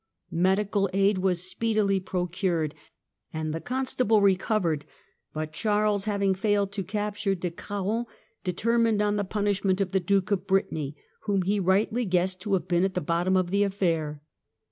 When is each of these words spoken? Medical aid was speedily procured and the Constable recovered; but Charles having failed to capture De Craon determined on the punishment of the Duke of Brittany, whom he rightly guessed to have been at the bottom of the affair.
Medical 0.31 0.89
aid 0.93 1.19
was 1.19 1.43
speedily 1.47 1.99
procured 1.99 2.73
and 3.31 3.53
the 3.53 3.61
Constable 3.61 4.19
recovered; 4.19 4.83
but 5.31 5.53
Charles 5.53 6.05
having 6.05 6.33
failed 6.33 6.71
to 6.71 6.83
capture 6.83 7.35
De 7.35 7.51
Craon 7.51 8.05
determined 8.43 8.99
on 8.99 9.15
the 9.17 9.23
punishment 9.23 9.79
of 9.79 9.91
the 9.91 9.99
Duke 9.99 10.31
of 10.31 10.47
Brittany, 10.47 10.97
whom 11.25 11.43
he 11.43 11.59
rightly 11.59 12.05
guessed 12.05 12.41
to 12.41 12.53
have 12.53 12.67
been 12.67 12.83
at 12.83 12.95
the 12.95 12.99
bottom 12.99 13.37
of 13.37 13.51
the 13.51 13.61
affair. 13.61 14.23